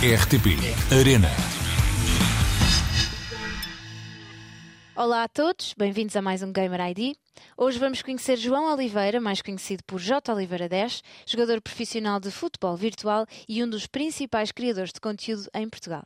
[0.00, 0.54] RTP
[0.96, 1.28] Arena.
[4.94, 7.16] Olá a todos, bem-vindos a mais um Gamer ID.
[7.56, 10.32] Hoje vamos conhecer João Oliveira, mais conhecido por J.
[10.32, 15.68] Oliveira 10, jogador profissional de futebol virtual e um dos principais criadores de conteúdo em
[15.68, 16.04] Portugal.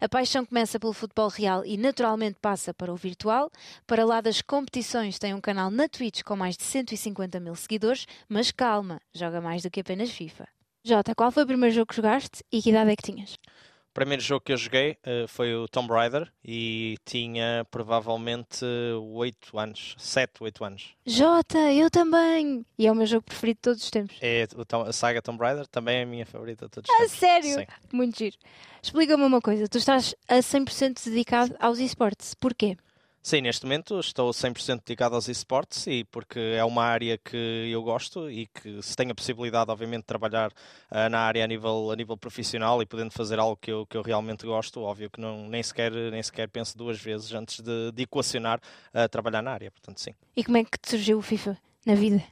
[0.00, 3.50] A paixão começa pelo futebol real e naturalmente passa para o virtual.
[3.88, 8.06] Para lá das competições, tem um canal na Twitch com mais de 150 mil seguidores,
[8.28, 10.46] mas calma, joga mais do que apenas FIFA.
[10.84, 13.34] Jota, qual foi o primeiro jogo que jogaste e que idade é que tinhas?
[13.34, 19.58] O primeiro jogo que eu joguei uh, foi o Tomb Raider e tinha provavelmente 8
[19.58, 20.94] anos, 7, 8 anos.
[21.06, 22.64] Jota, eu também!
[22.78, 24.16] E é o meu jogo preferido de todos os tempos.
[24.20, 24.48] É
[24.86, 27.18] a saga Tomb Raider, também é a minha favorita de todos os ah, tempos.
[27.18, 27.54] sério?
[27.54, 27.66] Sim.
[27.92, 28.36] Muito giro.
[28.82, 32.76] Explica-me uma coisa, tu estás a 100% dedicado aos esportes, porquê?
[33.24, 37.80] Sim, neste momento estou 100% dedicado aos esportes e porque é uma área que eu
[37.80, 41.92] gosto e que se tenho a possibilidade, obviamente, de trabalhar uh, na área a nível,
[41.92, 45.20] a nível profissional e podendo fazer algo que eu, que eu realmente gosto, óbvio que
[45.20, 48.58] não, nem, sequer, nem sequer penso duas vezes antes de, de equacionar
[48.92, 50.14] uh, trabalhar na área, portanto sim.
[50.34, 52.24] E como é que te surgiu o FIFA na vida?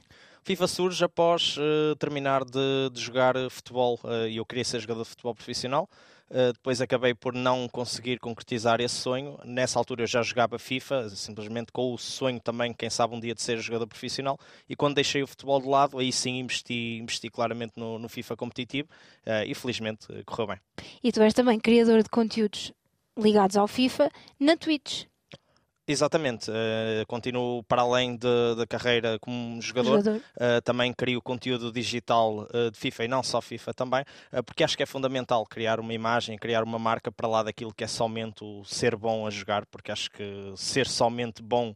[0.43, 5.09] FIFA surge após uh, terminar de, de jogar futebol e eu queria ser jogador de
[5.09, 5.87] futebol profissional.
[6.29, 9.37] Uh, depois acabei por não conseguir concretizar esse sonho.
[9.43, 13.35] Nessa altura eu já jogava FIFA, simplesmente com o sonho também, quem sabe, um dia
[13.35, 14.37] de ser jogador profissional.
[14.67, 18.37] E quando deixei o futebol de lado, aí sim investi, investi claramente no, no FIFA
[18.37, 18.87] competitivo
[19.45, 20.57] e felizmente correu bem.
[21.03, 22.71] E tu és também criador de conteúdos
[23.17, 25.10] ligados ao FIFA na Twitch.
[25.91, 30.21] Exatamente, uh, continuo para além da carreira como jogador, jogador.
[30.37, 34.05] Uh, também crio conteúdo digital uh, de FIFA e não só FIFA também,
[34.45, 37.83] porque acho que é fundamental criar uma imagem, criar uma marca para lá daquilo que
[37.83, 41.75] é somente o ser bom a jogar, porque acho que ser somente bom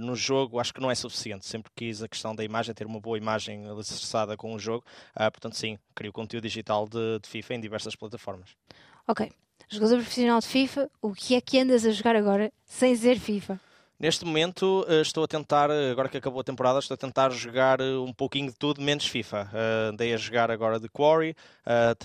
[0.00, 1.46] no jogo acho que não é suficiente.
[1.46, 5.56] Sempre quis a questão da imagem, ter uma boa imagem alicerçada com o jogo, portanto,
[5.56, 8.50] sim, crio conteúdo digital de, de FIFA em diversas plataformas.
[9.06, 9.30] Ok,
[9.68, 13.60] jogador profissional de FIFA, o que é que andas a jogar agora sem ser FIFA?
[14.00, 17.30] Neste momento uh, estou a tentar, eh, agora que acabou a temporada, estou a tentar
[17.30, 19.50] jogar uh, um pouquinho de tudo, menos FIFA.
[19.90, 21.34] Andei a jogar agora de Quarry,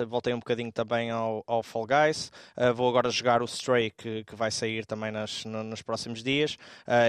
[0.08, 2.32] voltei um bocadinho também ao, ao Fall Guys,
[2.76, 6.58] vou agora jogar o Stray, que, que vai sair também nas, no, nos próximos dias,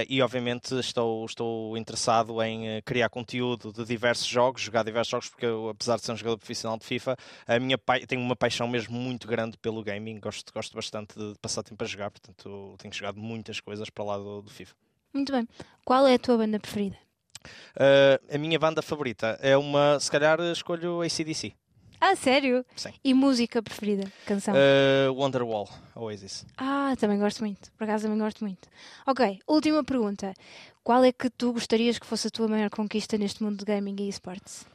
[0.07, 5.45] e obviamente estou, estou interessado em criar conteúdo de diversos jogos, jogar diversos jogos, porque
[5.45, 7.17] eu, apesar de ser um jogador profissional de FIFA,
[7.47, 11.63] a minha tenho uma paixão mesmo muito grande pelo gaming, gosto, gosto bastante de passar
[11.63, 14.74] tempo a jogar, portanto tenho jogado muitas coisas para lá do, do FIFA.
[15.15, 15.47] Muito bem.
[15.85, 16.97] Qual é a tua banda preferida?
[17.77, 21.53] Uh, a minha banda favorita é uma, se calhar escolho ACDC.
[22.01, 22.65] Ah, sério?
[22.75, 22.89] Sim.
[23.01, 24.11] E música preferida?
[24.25, 24.53] Canção?
[24.53, 26.45] Uh, Wonderwall, Oasis.
[26.57, 27.71] Ah, também gosto muito.
[27.77, 28.67] Por acaso também gosto muito.
[29.07, 30.33] Ok, última pergunta.
[30.83, 33.95] Qual é que tu gostarias que fosse a tua maior conquista neste mundo de gaming
[34.01, 34.65] e esportes?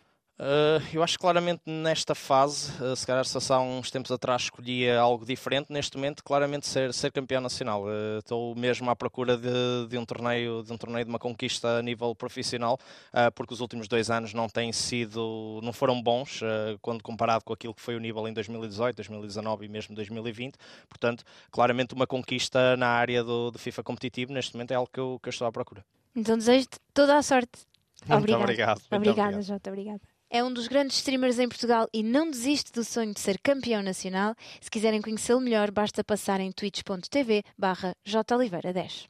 [0.41, 4.45] Uh, eu acho que claramente nesta fase, uh, se calhar se há uns tempos atrás
[4.45, 7.85] escolhia algo diferente, neste momento claramente ser, ser campeão nacional.
[7.85, 11.77] Uh, estou mesmo à procura de, de, um torneio, de um torneio de uma conquista
[11.77, 12.79] a nível profissional,
[13.35, 16.41] porque os últimos dois anos não têm sido, não foram bons
[16.81, 20.57] quando comparado com aquilo que foi o nível em 2018, 2019 e mesmo 2020.
[20.89, 25.01] Portanto, claramente uma conquista na área do, do FIFA competitivo neste momento é algo que
[25.01, 25.85] eu, que eu estou à procura.
[26.17, 27.67] Então desejo-te toda a sorte.
[28.07, 28.43] Muito obrigado.
[28.43, 28.79] obrigado.
[28.79, 29.43] Muito obrigada, obrigado.
[29.43, 29.71] Jota.
[29.71, 30.10] Obrigada.
[30.33, 33.83] É um dos grandes streamers em Portugal e não desiste do sonho de ser campeão
[33.83, 34.37] nacional.
[34.61, 39.09] Se quiserem conhecê-lo melhor, basta passar em twitch.tv barra joliveira10.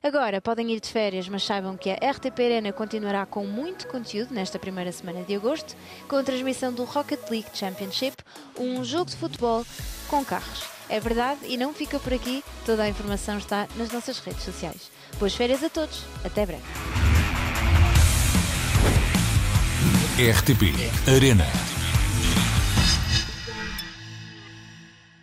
[0.00, 4.32] Agora podem ir de férias, mas saibam que a RTP Arena continuará com muito conteúdo
[4.32, 5.74] nesta primeira semana de agosto,
[6.06, 8.22] com a transmissão do Rocket League Championship,
[8.56, 9.66] um jogo de futebol
[10.06, 10.62] com carros.
[10.88, 14.88] É verdade e não fica por aqui, toda a informação está nas nossas redes sociais.
[15.18, 17.03] Boas férias a todos, até breve.
[20.18, 21.73] RTP Arena.